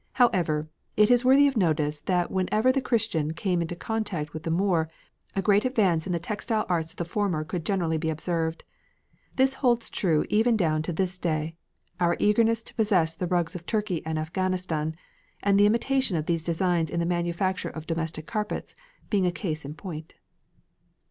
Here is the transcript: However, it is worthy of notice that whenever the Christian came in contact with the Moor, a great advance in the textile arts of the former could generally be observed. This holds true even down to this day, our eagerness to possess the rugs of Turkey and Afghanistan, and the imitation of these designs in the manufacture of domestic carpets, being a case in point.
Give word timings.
However, 0.13 0.67
it 0.97 1.11
is 1.11 1.23
worthy 1.23 1.47
of 1.47 1.55
notice 1.55 2.01
that 2.01 2.31
whenever 2.31 2.71
the 2.71 2.81
Christian 2.81 3.33
came 3.33 3.61
in 3.61 3.67
contact 3.67 4.33
with 4.33 4.41
the 4.41 4.49
Moor, 4.49 4.89
a 5.35 5.43
great 5.43 5.63
advance 5.63 6.07
in 6.07 6.11
the 6.11 6.17
textile 6.17 6.65
arts 6.67 6.89
of 6.91 6.97
the 6.97 7.05
former 7.05 7.43
could 7.43 7.63
generally 7.63 7.99
be 7.99 8.09
observed. 8.09 8.63
This 9.35 9.53
holds 9.61 9.91
true 9.91 10.25
even 10.27 10.57
down 10.57 10.81
to 10.81 10.91
this 10.91 11.19
day, 11.19 11.55
our 11.99 12.17
eagerness 12.19 12.63
to 12.63 12.73
possess 12.73 13.13
the 13.13 13.27
rugs 13.27 13.53
of 13.53 13.67
Turkey 13.67 14.03
and 14.03 14.17
Afghanistan, 14.17 14.95
and 15.43 15.59
the 15.59 15.67
imitation 15.67 16.17
of 16.17 16.25
these 16.25 16.41
designs 16.43 16.89
in 16.89 16.99
the 16.99 17.05
manufacture 17.05 17.69
of 17.69 17.85
domestic 17.85 18.25
carpets, 18.25 18.73
being 19.11 19.27
a 19.27 19.31
case 19.31 19.65
in 19.65 19.75
point. 19.75 20.15